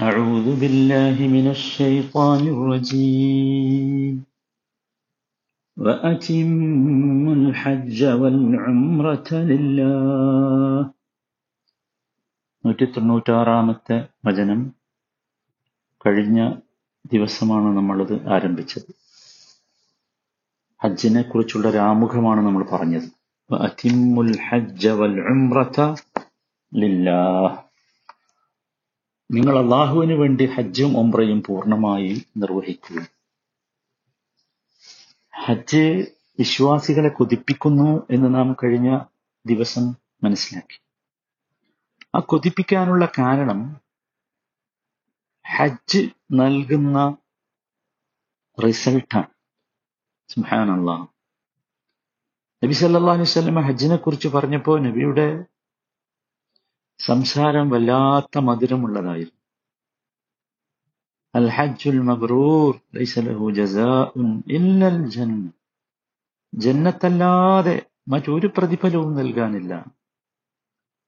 [0.00, 4.14] أعوذ بالله من الشيطان الرجيم
[5.76, 10.78] وأتموا الحج والعمرة لله
[12.64, 14.60] നൂറ്റി തൊണ്ണൂറ്റാറാമത്തെ വചനം
[16.04, 16.38] കഴിഞ്ഞ
[17.04, 18.88] ദിവസമാണ് നമ്മളത് ആരംഭിച്ചത്
[20.80, 23.06] ഹജ്ജിനെ കുറിച്ചുള്ള ഒരു ആമുഖമാണ് നമ്മൾ പറഞ്ഞത്
[23.50, 25.78] വഅതിമ്മുൽ ഹജ്ജ വൽ ഉംറത
[26.72, 27.54] ലില്ലാഹ്
[29.31, 33.01] നിങ്ങൾ അള്ളാഹുവിന് വേണ്ടി ഹജ്ജും ഉംറയും പൂർണമായി നിർവഹിക്കുക
[35.45, 36.05] ഹജ്ജ്
[36.39, 38.99] വിശ്വാസികളെ കൊതിപ്പിക്കുന്നു എന്ന് നാം കഴിഞ്ഞ
[39.45, 40.81] ദിവസം മനസ്സിലാക്കി.
[42.15, 43.81] ആ കൊതിപ്പിക്കാനുള്ള കാരണം
[45.57, 47.17] ഹജ്ജ് നൽകുന്ന
[48.63, 49.27] റിസൾട്ടാണ്.
[50.29, 51.07] സുഹാനല്ലാ
[52.63, 55.45] നബി സല്ലാ അലൈഹി വസല്ലം ഹജ്ജിനെ കുറിച്ച് പറഞ്ഞപ്പോൾ നബിയുടെ
[57.05, 59.39] സംസാരം വല്ലാത്ത മധുരമുള്ളതായിരുന്നു.
[61.35, 62.79] അൽ ഹജ്ജുൽ മബ്രൂർ
[65.09, 65.49] ജന്ന
[66.53, 69.85] ജന്നത്തല്ലാതെ മറ്റൊരു പ്രതിഫലവും നൽകാനില്ല.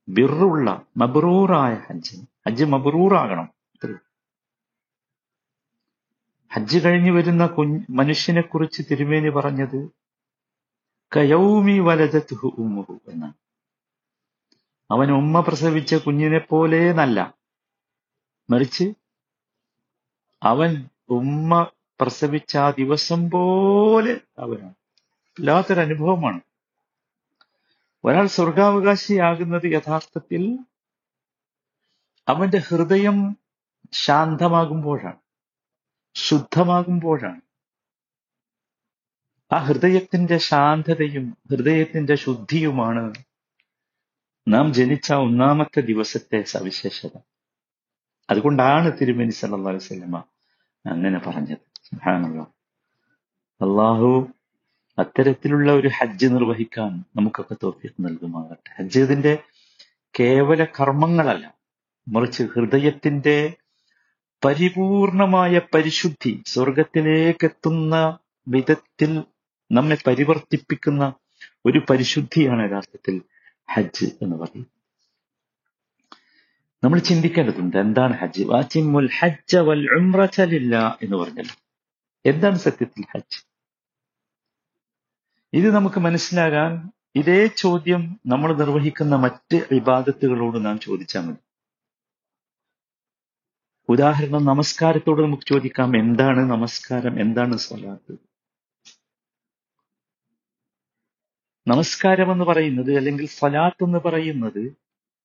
[0.09, 2.17] ബിറുള്ള മബ്രൂറായ ഹജ്ജ്.
[2.47, 3.49] ഹജ്ജ് മബ്രൂറാകണം
[6.51, 9.89] ഹജ്ജ് കഴിഞ്ഞു വരുന്ന കുഞ്ഞ് മനുഷ്യനെ കുറിച്ച് തിരുമേനി പറഞ്ഞത്
[11.15, 13.42] കയൗമി വലതത്തുഹു ഉമ്മുഹു എന്നാണ്.
[14.91, 17.33] അവൻ ഉമ്മ പ്രസവിച്ച കുഞ്ഞിനെ പോലെ നല്ല
[18.49, 18.93] മറിച്ച്
[20.43, 24.73] അവൻ ഉമ്മ പ്രസവിച്ച ആ ദിവസം പോലെ അവനാണ്.
[25.39, 26.41] വല്ലാത്തൊരു അനുഭവമാണ്.
[28.05, 30.57] ഒരാൾ സ്വർഗാവകാശിയാകുന്നത് യഥാർത്ഥത്തിൽ
[32.27, 33.37] അവന്റെ ഹൃദയം
[33.91, 35.19] ശാന്തമാകുമ്പോഴാണ്
[36.15, 37.41] ശുദ്ധമാകുമ്പോഴാണ്.
[39.51, 43.13] ആ ഹൃദയത്തിന്റെ ശാന്തതയും ഹൃദയത്തിന്റെ ശുദ്ധിയുമാണ്
[44.47, 47.13] നാം ജനിച്ച ഒന്നാമത്തെ ദിവസത്തെ സവിശേഷത.
[48.29, 50.17] അതുകൊണ്ടാണ് തിരുമേനി സല്ലാ അലൈഹി വസല്ലമ
[50.85, 51.63] അങ്ങനെ പറഞ്ഞത്.
[51.87, 52.45] സുഹാനല്ലോ
[53.61, 54.09] അള്ളാഹു
[54.97, 59.33] അത്തരത്തിലുള്ള ഒരു ഹജ്ജ് നിർവഹിക്കാൻ നമുക്കൊക്കെ തോഫിക്ക് നൽകുമാകട്ടെ ഹജ്ജ് ഇതിന്റെ
[60.15, 61.45] കേവല കർമ്മങ്ങളല്ല
[62.07, 63.37] മറിച്ച് ഹൃദയത്തിന്റെ
[64.43, 67.95] പരിപൂർണമായ പരിശുദ്ധി സ്വർഗത്തിലേക്കെത്തുന്ന
[68.47, 69.11] വിധത്തിൽ
[69.71, 71.03] നമ്മെ പരിവർത്തിപ്പിക്കുന്ന
[71.65, 73.15] ഒരു പരിശുദ്ധിയാണ് യഥാർത്ഥത്തിൽ
[73.71, 74.67] ഹജ്ജ് എന്ന് പറയും.
[76.83, 78.43] നമ്മൾ ചിന്തിക്കേണ്ടതുണ്ട് എന്താണ് ഹജ്ജ്?
[78.43, 81.55] വാച്ചിമുൽ ഹജ്ജ വൽ ഉംറത ലില്ലാ എന്ന് പറഞ്ഞല്ലോ
[82.25, 83.45] എന്താണ് സത്യത്തിൽ ഹജ്ജ്?
[85.53, 91.37] ഇത് നമുക്ക് മനസ്സിലാകാൻ ഇതേ ചോദ്യം നമ്മൾ നിർവഹിക്കുന്ന മറ്റ് വിവാദത്തുകളോട് നാം ചോദിച്ചാൽ മതി.
[93.89, 97.19] ഉദാഹരണം നമസ്കാരത്തോട് നമുക്ക് ചോദിക്കാം എന്താണ് നമസ്കാരം?
[97.19, 98.32] എന്താണ് സ്വലാത്ത്?
[101.67, 104.77] നമസ്കാരം എന്ന് പറയുന്നത് അല്ലെങ്കിൽ സലാത്ത് എന്ന് പറയുന്നത്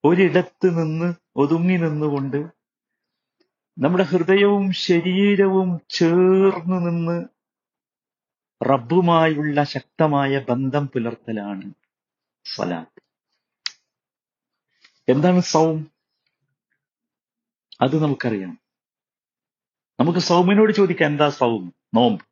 [0.05, 2.37] ഒരിടത്ത് നിന്ന് ഒതുങ്ങി നിന്നുകൊണ്ട്
[3.79, 7.25] നമ്മുടെ ഹൃദയവും ശരീരവും ചേർന്ന് നിന്ന്
[8.71, 11.73] റബ്ബുമായുള്ള ശക്തമായ ബന്ധം പുലർത്തലാണ്
[12.45, 13.03] സലാത്ത്
[15.09, 15.91] എന്താണ് സൗം?
[17.81, 18.59] അത് നമുക്കറിയാം.
[20.01, 21.75] നമുക്ക് സൗമിനോട് ചോദിക്കാം എന്താ സൗം?
[21.95, 22.25] നോമ്പ്.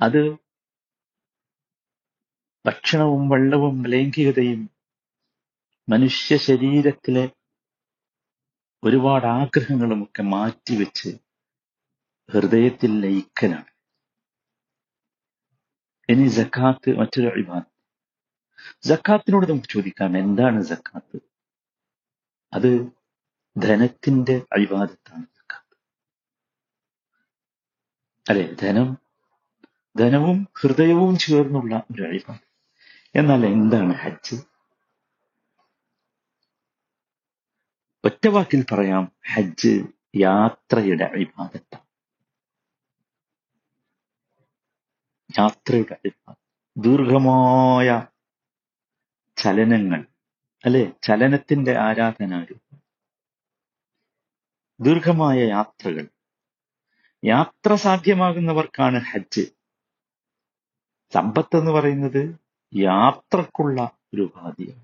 [0.00, 0.43] അത്
[2.64, 4.60] ഭക്ഷണവും വെള്ളവും ലൈംഗികതയും
[5.88, 7.24] മനുഷ്യ ശരീരത്തിലെ
[8.82, 11.10] ഒരുപാട് ആഗ്രഹങ്ങളുമൊക്കെ മാറ്റിവെച്ച്
[12.28, 13.70] ഹൃദയത്തിൽ ലയിക്കലാണ്.
[16.08, 17.68] ഇനി ജക്കാത്ത് മറ്റൊരു അഴിബാദ്
[18.84, 21.18] ജക്കാത്തിനോട് നമുക്ക് ചോദിക്കാം എന്താണ് ജക്കാത്ത്
[22.52, 22.70] അത്
[23.56, 25.74] ധനത്തിന്റെ അഴിവാദത്താണ് ജക്കാത്ത്
[28.26, 28.88] അല്ലെ ധനം
[29.96, 32.44] ധനവും ഹൃദയവും ചേർന്നുള്ള ഒരു അഴിബാദ്
[33.14, 34.36] എന്നാൽ എന്താണ് ഹജ്ജ്?
[38.04, 39.82] ഒറ്റ വാക്കിൽ പറയാം ഹജ്ജ്
[40.16, 41.86] യാത്രയുടെ അഴിബാദത്താണ്
[45.38, 46.40] യാത്രയുടെ അഭിഭാഗം
[46.76, 47.88] ദീർഘമായ
[49.36, 50.06] ചലനങ്ങൾ
[50.64, 50.92] അല്ലെ?
[51.02, 52.80] ചലനത്തിന്റെ ആരാധനാരൂപം.
[54.80, 56.08] ദീർഘമായ യാത്രകൾ.
[57.24, 59.46] യാത്ര സാധ്യമാകുന്നവർക്കാണ് ഹജ്ജ്.
[61.12, 62.43] സമ്പത്ത് എന്ന് പറയുന്നത്
[62.74, 63.78] യാത്രക്കുള്ള
[64.14, 64.82] ഒരു ഉപാധിയാണ്.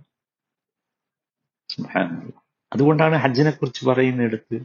[2.72, 4.56] അതുകൊണ്ടാണ് ഹജ്ജിനെ കുറിച്ച് പറയുന്നിടത്ത്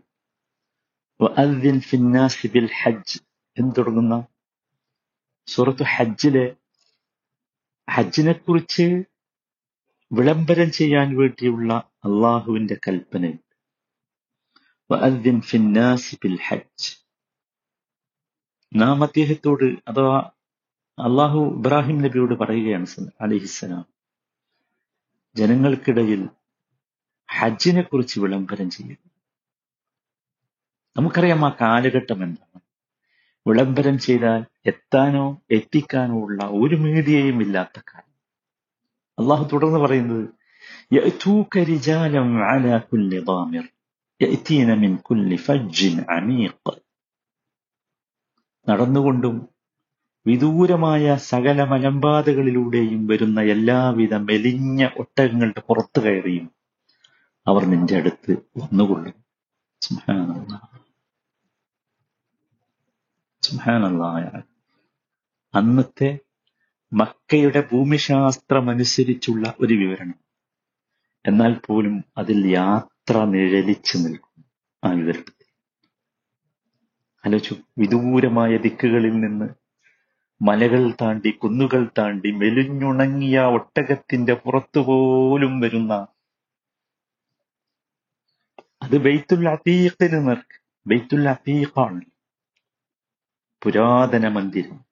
[2.53, 3.17] ബിൽ ഹജ്ജ്
[3.57, 4.15] എന്ന് തുടങ്ങുന്ന
[5.47, 6.45] സൂറത്ത് ഹജ്ജിലെ
[7.87, 8.85] ഹജ്ജിനെ കുറിച്ച്
[10.11, 11.73] വിളംബരം ചെയ്യാൻ വേണ്ടിയുള്ള
[12.03, 13.25] അള്ളാഹുവിന്റെ കൽപ്പന
[14.89, 16.89] വഅദ്ദിൻ ഫിന്നാസി ബിൽ ഹജ്ജ്
[18.71, 20.17] നാം അദ്ദേഹത്തോട് അഥവാ
[20.99, 22.85] അള്ളാഹു ഇബ്രാഹിം നബിയോട് പറയുകയാണ്
[23.21, 23.85] അലിഹിസ്സലാം
[25.35, 26.29] ജനങ്ങൾക്കിടയിൽ
[27.39, 28.97] ഹജ്ജിനെ കുറിച്ച് വിളംബരം ചെയ്യുക.
[30.97, 32.61] നമുക്കറിയാം ആ കാലഘട്ടം എന്താണ്.
[33.47, 38.15] വിളംബരം ചെയ്താൽ എത്താനോ എത്തിക്കാനോ ഉള്ള ഒരു മീഡിയയും ഇല്ലാത്ത കാലം.
[39.19, 40.29] അള്ളാഹു തുടർന്ന് പറയുന്നത്
[48.69, 49.54] നടന്നുകൊണ്ടും
[50.27, 56.51] വിദൂരമായ സകല മലമ്പാതകളിലൂടെയും വരുന്ന എല്ലാവിധ മെലിഞ്ഞ ഒട്ടകങ്ങളുടെ പുറത്തു കയറിയും
[57.47, 59.13] അവർ നിന്റെ അടുത്ത് വന്നുകൊള്ളും.
[65.55, 66.19] അന്നത്തെ
[66.93, 70.19] മക്കയുടെ ഭൂമിശാസ്ത്രമനുസരിച്ചുള്ള ഒരു വിവരണം.
[71.25, 74.45] എന്നാൽ പോലും അതിൽ യാത്ര നിഴലിച്ചു നിൽക്കും
[74.83, 75.45] ആ വിവരണത്തിൽ.
[77.25, 79.64] ആലോചിച്ചു വിദൂരമായ ദിക്കുകളിൽ നിന്ന്
[80.41, 86.07] മലകൾ താണ്ടി കുന്നുകൾ താണ്ടി മെലിഞ്ഞുണങ്ങിയ ഒട്ടകത്തിന്റെ പുറത്തുപോലും വരുന്ന
[88.83, 92.01] അത് ബെയ്ത്തുൽ അത്തീഖിന് നിർക്ക് ബെയ്ത്തുൽ അത്തീഖാണ്
[93.63, 94.85] പുരാതന മന്ദിരം.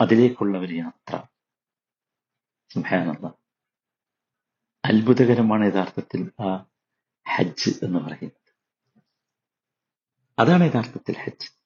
[0.00, 1.22] അതിലേക്കുള്ള ഒരു യാത്ര.
[2.70, 3.34] സുബ്ഹാനല്ലാഹ്
[4.84, 6.66] അത്ഭുതകരമാണ് യഥാർത്ഥത്തിൽ ആ
[7.28, 8.54] ഹജ്ജ് എന്ന് പറയുന്നത്.
[10.38, 11.57] അതാണ് യഥാർത്ഥത്തിൽ ഹജ്ജ്.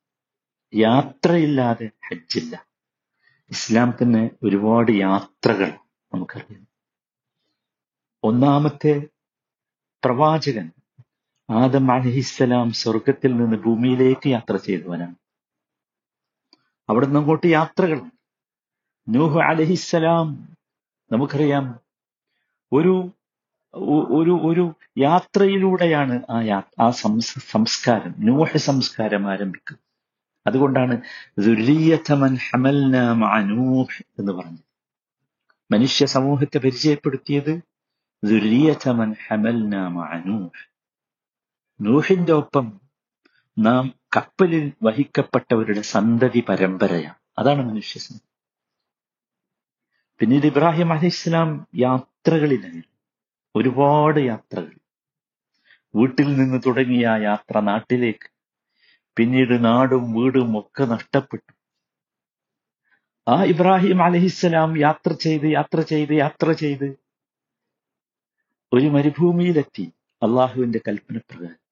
[0.75, 2.67] യാത്രയില്ലാതെ ഹജ്ജില്ല.
[3.51, 5.71] ഇസ്ലാം തന്നെ ഒരുപാട് യാത്രകൾ
[6.15, 6.67] നമുക്കറിയാം.
[8.25, 9.09] ഒന്നാമത്തെ
[10.05, 10.71] പ്രവാചകൻ
[11.51, 15.15] ആദം അലഹിസ്സലാം സ്വർഗത്തിൽ നിന്ന് ഭൂമിയിലേക്ക് യാത്ര ചെയ്തവനാണ്.
[16.89, 18.01] അവിടെ നിന്ന് അങ്ങോട്ട് യാത്രകൾ.
[19.09, 20.57] നൂഹ് അലഹിസ്സലാം
[21.13, 21.81] നമുക്കറിയാം
[22.73, 23.11] ഒരു
[23.75, 26.91] ഒരു ഒരു യാത്രയിലൂടെയാണ് ആ ആ
[27.27, 29.82] സംസ്കാരം നൂഹ സംസ്കാരം ആരംഭിക്കുന്നത്.
[30.47, 31.01] അതുകൊണ്ടാണ്
[34.19, 34.65] എന്ന് പറഞ്ഞത്.
[35.73, 37.61] മനുഷ്യ സമൂഹത്തെ പരിചയപ്പെടുത്തിയത്
[41.81, 42.81] നൂഹിന്റെ ഒപ്പം
[43.59, 47.15] നാം കപ്പലിൽ വഹിക്കപ്പെട്ടവരുടെ സന്തതി പരമ്പരയാണ്.
[47.39, 48.33] അതാണ് മനുഷ്യ സമൂഹം.
[50.19, 52.83] പിന്നീട് ഇബ്രാഹിം അലി ഇസ്ലാം യാത്രകളിലായി.
[53.57, 54.73] ഒരുപാട് യാത്രകൾ.
[55.95, 58.32] വീട്ടിൽ നിന്ന് തുടങ്ങിയ യാത്ര നാട്ടിലേക്ക്
[59.17, 61.53] പിന്നീട് നാടും വീടും ഒക്കെ നഷ്ടപ്പെട്ടു.
[63.29, 66.97] ആ ഇബ്രാഹിം അലഹിസ്സലാം യാത്ര ചെയ്ത് യാത്ര ചെയ്ത് യാത്ര ചെയ്ത്
[68.73, 69.93] ഒരു മരുഭൂമിയിലെത്തി
[70.23, 71.63] അള്ളാഹുവിന്റെ കൽപ്പന പ്രകാരം.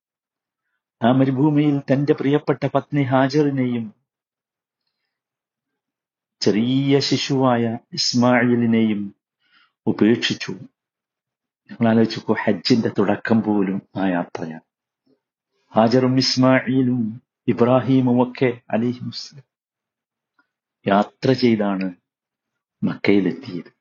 [1.09, 3.95] ആ മരുഭൂമിയിൽ തന്റെ പ്രിയപ്പെട്ട പത്നി ഹാജറിനെയും
[6.41, 9.15] ചെറിയ ശിശുവായ ഇസ്മായിലിനെയും
[9.87, 10.53] ഉപേക്ഷിച്ചു.
[11.71, 14.61] ഞങ്ങൾ ആലോചിച്ചു ഹജ്ജിന്റെ തുടക്കം പോലും ആ യാത്രയാണ്.
[15.77, 19.43] ഹാജറും ഇസ്മായിലും ഇബ്രാഹിമും ഒക്കെ അലിഹി മുസ്ലിം
[20.87, 21.94] യാത്ര ചെയ്താണ്
[22.85, 23.73] മക്കയിലെത്തിയത്.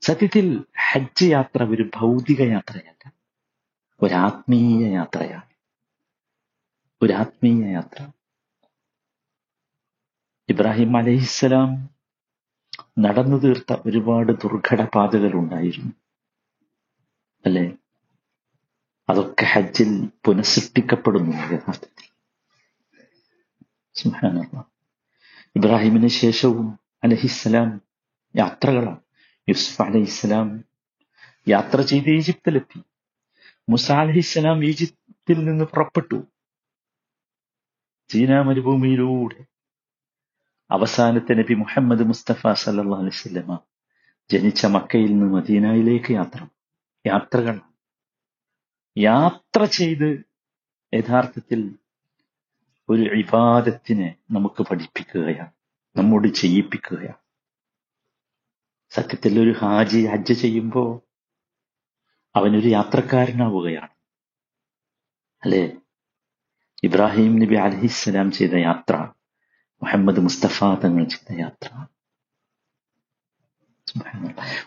[0.00, 3.12] സത്യത്തിൽ ഹജ്ജ് യാത്ര ഒരു ഭൗതിക യാത്രയല്ല
[4.02, 5.50] ഒരാത്മീയ യാത്രയാണ്.
[7.02, 8.10] ഒരാത്മീയ യാത്ര.
[10.48, 11.96] ഇബ്രാഹിം അലഹിസ്സലാം
[12.98, 15.92] നടന്നു തീർത്ത ഒരുപാട് ദുർഘട പാതകൾ ഉണ്ടായിരുന്നു.
[17.46, 17.85] അല്ലെ?
[19.08, 22.06] അതൊക്കെ ഹജ്ജിൽ പുനഃസൃഷ്ടിക്കപ്പെടുന്നു യഥാർത്ഥത്തിൽ.
[25.56, 27.80] ഇബ്രാഹിമിന് ശേഷവും അലഹിസ്സലാം
[28.36, 29.00] യാത്രകളാണ്.
[29.48, 30.64] യൂസുഫ് അലഹിസ്സലാം
[31.48, 32.82] യാത്ര ചെയ്ത് ഈജിപ്തിലെത്തി.
[33.68, 36.22] മുസ അലഹിസ്സലാം ഈജിപ്തിൽ നിന്ന് പുറപ്പെട്ടു.
[38.08, 39.44] ചീന മരുഭൂമിയിലൂടെ.
[40.70, 43.58] അവസാനത്തെ നബി മുഹമ്മദ് മുസ്തഫ സല്ലാ അലൈഹി വസല്ലമ
[44.32, 46.46] ജനിച്ച മക്കയിൽ നിന്ന് മദീനയിലേക്ക് യാത്ര
[47.06, 47.60] യാത്രകൾ
[48.98, 50.24] യാത്ര ചെയ്ത്
[50.94, 51.76] യഥാർത്ഥത്തിൽ
[52.88, 55.50] ഒരു വിവാദത്തിനെ നമുക്ക് പഠിപ്പിക്കുകയാണ്
[55.96, 57.16] നമ്മോട് ചെയ്യിപ്പിക്കുകയാണ്.
[58.90, 61.02] സത്യത്തിൽ ഒരു ഹാജി ഹജ്ജ് ചെയ്യുമ്പോ
[62.36, 63.88] അവനൊരു യാത്രക്കാരനാവുകയാണ്.
[65.44, 65.72] അല്ലെ?
[66.84, 68.96] ഇബ്രാഹിം നബി അലഹിസ്സലാം ചെയ്ത യാത്ര
[69.82, 71.86] മുഹമ്മദ് മുസ്തഫ തങ്ങൾ ചെയ്ത യാത്ര.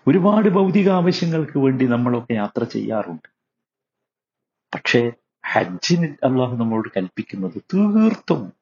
[0.08, 3.39] ഒരുപാട് ഭൗതിക ആവശ്യങ്ങൾക്ക് വേണ്ടി നമ്മളൊക്കെ യാത്ര ചെയ്യാറുണ്ട്.
[4.74, 5.12] പക്ഷേ
[5.52, 8.54] ഹജ്ജിന് അള്ളാഹു നമ്മളോട് കൽപ്പിക്കുന്നത് തീർത്തും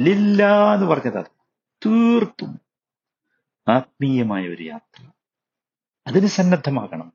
[0.00, 1.24] ലില്ല എന്ന് പറഞ്ഞതാണ്
[1.86, 2.60] തീർത്തും
[3.68, 5.10] ആത്മീയമായ ഒരു യാത്ര.
[6.06, 7.12] അതിന് സന്നദ്ധമാകണം.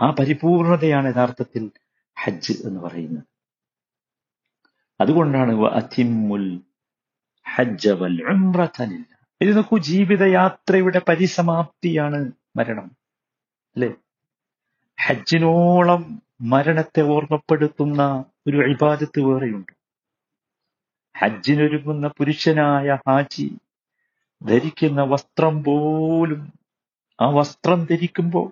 [0.00, 1.70] ആ പരിപൂർണതയാണ് യഥാർത്ഥത്തിൽ
[2.22, 3.24] ഹജ്ജ് എന്ന് പറയുന്നത്.
[5.00, 6.60] അതുകൊണ്ടാണ് അതിമുൽ
[7.54, 8.22] ഹജ്ജ വൽ.
[9.40, 12.90] ഇത് നോക്കൂ ജീവിതയാത്രയുടെ പരിസമാപ്തിയാണ് മരണം.
[13.76, 13.94] അല്ലെ?
[15.00, 16.02] ഹജ്ജിനോളം
[16.44, 18.00] മരണത്തെ ഓർമ്മപ്പെടുത്തുന്ന
[18.46, 19.72] ഒരു ഇബാദത്ത് വേറെയുണ്ട്
[21.14, 23.48] ഹജ്ജിനൊരുങ്ങുന്ന പുരുഷനായ ഹാജി
[24.40, 26.42] ധരിക്കുന്ന വസ്ത്രം പോലും
[27.18, 28.48] ആ വസ്ത്രം ധരിക്കുമ്പോൾ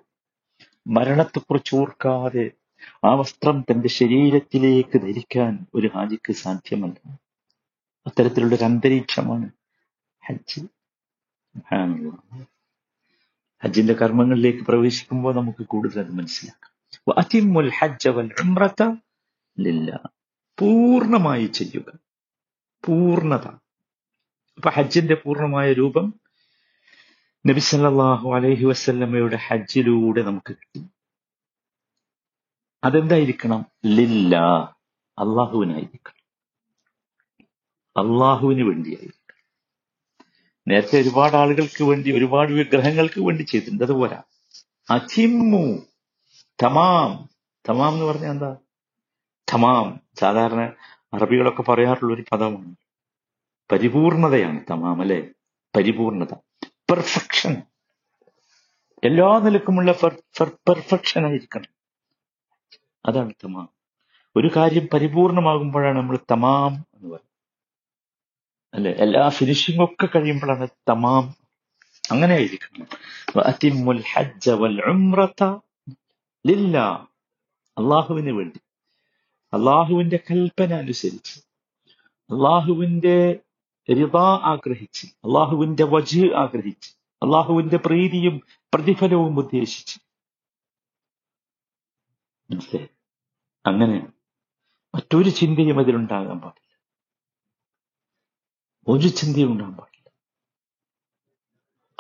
[0.87, 2.47] മരണത്തെക്കുറിച്ച് ഓർക്കാതെ
[3.05, 6.99] ആ വസ്ത്രം തന്റെ ശരീരത്തിലേക്ക് ധരിക്കാൻ ഒരു ഹാജിക്ക് സാധ്യമല്ല
[8.07, 9.49] അത്തരത്തിലുള്ള ഒരു അന്തരീക്ഷമാണ്
[10.23, 10.61] ഹജ്ജ്.
[13.63, 16.69] ഹജ്ജിന്റെ കർമ്മങ്ങളിലേക്ക് പ്രവേശിക്കുമ്പോൾ നമുക്ക് കൂടുതൽ അത് മനസ്സിലാക്കാം.
[20.61, 21.99] പൂർണമായി ചെയ്യുക.
[22.85, 23.47] പൂർണത
[24.57, 26.15] അപ്പൊ ഹജ്ജിന്റെ പൂർണമായ രൂപം
[27.47, 30.87] നബി സല്ലല്ലാഹു അലൈഹി വസ്ല്ലമ്മയുടെ ഹജ്ജിലൂടെ നമുക്ക് കിട്ടി.
[32.85, 33.67] അതെന്തായിരിക്കണം?
[33.87, 34.37] ലില്ല.
[35.19, 36.19] അള്ളാഹുവിനായിരിക്കണം
[37.97, 39.18] അള്ളാഹുവിന് വേണ്ടിയായിരിക്കണം.
[40.69, 43.85] നേരത്തെ ഒരുപാട് ആളുകൾക്ക് വേണ്ടി ഒരുപാട് വിഗ്രഹങ്ങൾക്ക് വേണ്ടി ചെയ്തിട്ടുണ്ട്.
[43.85, 44.19] അതുപോലെ
[44.91, 45.79] അതിമു
[46.63, 47.29] തമാം.
[47.69, 48.57] തമാം എന്ന് പറഞ്ഞാൽ എന്താ?
[49.55, 50.01] തമാം.
[50.21, 50.73] സാധാരണ
[51.15, 52.75] അറബികളൊക്കെ പറയാറുള്ള ഒരു പദമാണ്.
[53.73, 55.29] പരിപൂർണതയാണ് തമാം അല്ലെ?
[55.77, 56.35] പരിപൂർണത.
[56.65, 57.63] പെർഫെക്ഷൻ
[59.05, 59.93] എല്ലാ നിലക്കുമുള്ള
[60.43, 61.69] പെർഫെക്ഷൻ ആയിരിക്കണം.
[63.07, 63.69] അതാണ് തമാം.
[64.37, 67.28] ഒരു കാര്യം പരിപൂർണമാകുമ്പോഴാണ് നമ്മൾ തമാം എന്ന് പറയുന്നത്.
[68.75, 68.91] അല്ലെ?
[68.91, 71.35] എല്ലാ ഫിനിഷിംഗ് ഒക്കെ കഴിയുമ്പോഴാണ് തമാം
[72.11, 72.37] അങ്ങനെ
[73.37, 75.43] വഅതിമ്മുൽ ഹജ്ജ വൽ ഉംറത
[77.79, 78.61] അള്ളാഹുവിന് വേണ്ടി.
[79.53, 81.41] അള്ളാഹുവിന്റെ കൽപ്പന അനുസരിച്ച്.
[82.31, 83.41] അള്ളാഹുവിന്റെ
[83.91, 84.17] റിത
[84.53, 85.07] ആഗ്രഹിച്ച്.
[85.07, 86.91] അള്ളാഹുവിന്റെ വജ് ആഗ്രഹിച്ച്.
[87.23, 88.41] അള്ളാഹുവിന്റെ പ്രീതിയും
[88.75, 90.01] പ്രതിഫലവും ഉദ്ദേശിച്ച്.
[92.51, 92.89] മനസ്സിലായി?
[93.67, 94.07] അങ്ങനെ
[94.95, 96.68] മറ്റൊരു ചിന്തയും അതിലുണ്ടാകാൻ പാടില്ല.
[98.89, 100.09] ഒരു ചിന്തയും ഉണ്ടാകാൻ പാടില്ല.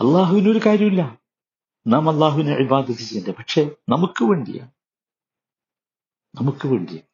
[0.00, 1.18] അള്ളാഹുവിന് ഒരു കാര്യമില്ല
[1.86, 4.70] നാം അള്ളാഹുവിനെ ഇബാദത്ത് ചെയ്യേണ്ടത് പക്ഷെ നമുക്ക് വേണ്ടിയാണ്
[6.34, 7.08] നമുക്ക് വേണ്ടിയാണ്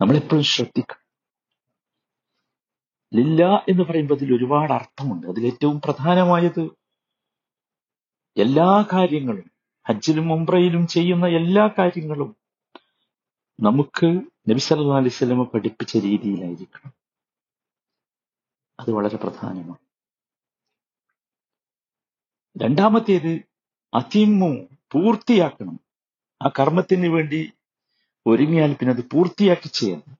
[0.00, 1.04] നമ്മളെപ്പോഴും ശ്രദ്ധിക്കണം.
[3.14, 5.26] ലില്ല എന്ന് പറയുമ്പോൾ അതിൽ ഒരുപാട് അർത്ഥമുണ്ട്.
[5.26, 6.70] അതിൽ ഏറ്റവും പ്രധാനമായത്
[8.36, 9.50] എല്ലാ കാര്യങ്ങളും
[9.88, 12.36] ഹജ്ജിലും മുംബ്രയിലും ചെയ്യുന്ന എല്ലാ കാര്യങ്ങളും
[13.60, 14.06] നമുക്ക്
[14.50, 16.97] നബി സല്ലല്ലാഹു അലൈഹി പഠിപ്പിച്ച രീതിയിലായിരിക്കണം.
[18.80, 19.88] അത് വളരെ പ്രധാനമാണ്.
[22.62, 23.42] രണ്ടാമത്തേത്
[23.94, 25.80] അതിമു പൂർത്തിയാക്കണം.
[26.42, 27.52] ആ കർമ്മത്തിന് വേണ്ടി
[28.26, 30.18] ഒരുങ്ങിയാൽ പിന്നെ അത് പൂർത്തിയാക്കി ചെയ്യണം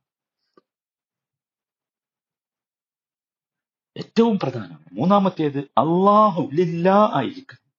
[3.96, 7.72] ഏറ്റവും പ്രധാനം മൂന്നാമത്തേത് അള്ളാഹു ലില്ലാ ആയിരിക്കണം.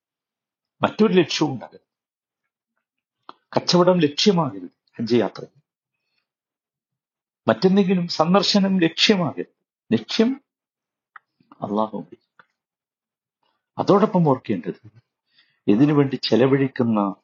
[0.82, 1.90] മറ്റൊരു ലക്ഷ്യവും ഉണ്ടാകരുത്.
[3.56, 4.70] കച്ചവടം ലക്ഷ്യമാകരുത്
[5.00, 5.46] ഹജ്ജ് യാത്ര.
[7.48, 9.60] മറ്റെന്തെങ്കിലും സന്ദർശനം ലക്ഷ്യമാകരുത്.
[9.94, 10.42] ലക്ഷ്യം
[11.62, 12.06] അള്ളാഹു
[13.78, 14.82] അതോടൊപ്പം ഓർക്കേണ്ടത്
[15.68, 17.16] ഇതിനു വേണ്ടി ചെലവഴിക്കുന്ന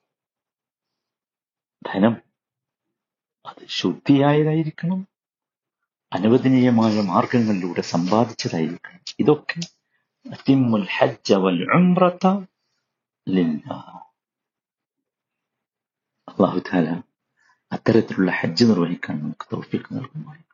[1.85, 2.15] ധനം
[3.45, 5.07] അത് ശുദ്ധിയായതായിരിക്കണം
[6.13, 9.01] അനുവദനീയമായ മാർഗങ്ങളിലൂടെ സമ്പാദിച്ചതായിരിക്കണം.
[9.19, 9.59] ഇതൊക്കെ
[16.27, 17.01] അള്ളാഹുദാല
[17.71, 19.55] അത്തരത്തിലുള്ള ഹജ്ജ് നിർവഹിക്കാൻ നമുക്ക്
[19.93, 20.44] നൽകുമായിരിക്കും